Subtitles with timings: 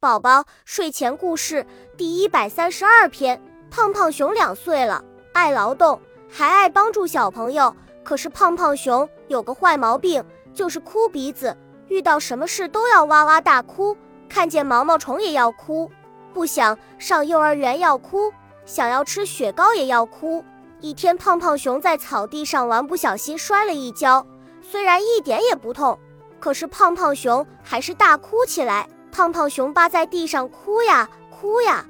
[0.00, 3.38] 宝宝睡前故事第一百三十二篇：
[3.70, 7.76] 胖胖熊两岁了，爱劳动，还爱帮助小朋友。
[8.02, 10.24] 可是胖胖熊有个坏毛病，
[10.54, 11.54] 就是哭鼻子，
[11.88, 13.94] 遇到什么事都要哇哇大哭，
[14.26, 15.90] 看见毛毛虫也要哭，
[16.32, 18.32] 不想上幼儿园要哭，
[18.64, 20.42] 想要吃雪糕也要哭。
[20.80, 24.26] 一天，胖胖熊在草地上玩，不小心摔了一跤，
[24.62, 25.98] 虽然一点也不痛，
[26.38, 28.88] 可是胖胖熊还是大哭起来。
[29.10, 31.84] 胖胖熊扒在地上哭呀哭呀，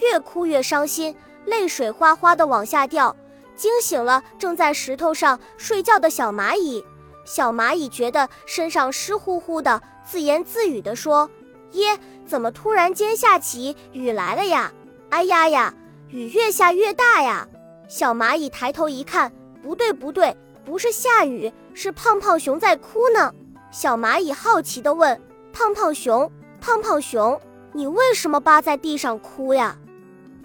[0.00, 3.14] 越哭越伤心，泪水哗哗的往下掉，
[3.56, 6.84] 惊醒了正在石头上睡觉的小蚂蚁。
[7.24, 11.28] 小蚂蚁觉得身上湿乎乎的，自言自语地说
[11.72, 14.72] ：“耶，怎么突然间下起雨来了呀？
[15.10, 15.74] 哎呀呀，
[16.08, 17.48] 雨越下越大呀！”
[17.88, 23.32] 小蚂蚁抬头一看，不对不对，不是下雨，是胖胖熊在哭呢。
[23.70, 25.20] 小蚂蚁好奇地问
[25.52, 26.30] ：“胖胖熊。”
[26.66, 29.78] 胖胖熊，你为什么扒在地上哭呀？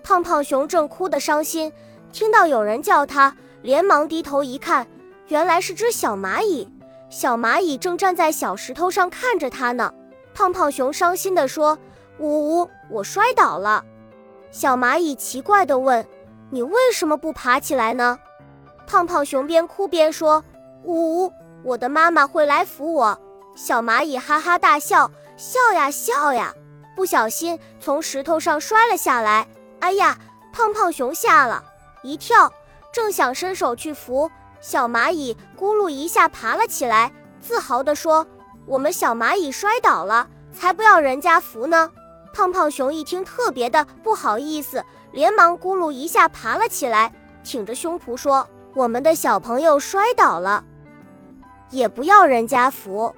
[0.03, 1.73] 胖胖熊正哭得伤心，
[2.11, 4.85] 听到有人叫他，连忙低头一看，
[5.29, 6.69] 原来是只小蚂蚁。
[7.09, 9.91] 小蚂蚁正站在小石头上看着他呢。
[10.35, 11.75] 胖胖熊伤心地说
[12.19, 13.83] ：“呜呜，我摔倒了。”
[14.51, 16.05] 小蚂蚁奇怪地问
[16.51, 18.19] ：“你为什么不爬起来呢？”
[18.85, 20.43] 胖胖熊边哭边说
[20.85, 21.33] ：“呜呜，
[21.63, 23.19] 我的妈妈会来扶我。”
[23.57, 25.09] 小蚂蚁哈哈大笑。
[25.41, 26.53] 笑呀笑呀，
[26.95, 29.47] 不小心从石头上摔了下来。
[29.79, 30.15] 哎呀，
[30.53, 31.63] 胖胖熊吓了
[32.03, 32.53] 一跳，
[32.93, 38.27] 正想伸手去扶小蚂蚁，咕噜一下爬了起来，自豪地说
[38.67, 41.89] ：“我们小蚂蚁摔倒了，才不要人家扶呢。”
[42.31, 47.11] 胖胖熊一听，特别的不好意思，连忙咕噜一下爬了起来，
[47.43, 50.63] 挺着胸脯说：“我们的小朋友摔倒了，
[51.71, 53.15] 也不要人家扶。”